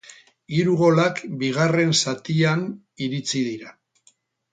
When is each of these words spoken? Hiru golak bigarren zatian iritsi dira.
Hiru 0.59 0.71
golak 0.77 1.19
bigarren 1.43 1.93
zatian 2.05 2.65
iritsi 3.09 3.43
dira. 3.49 3.75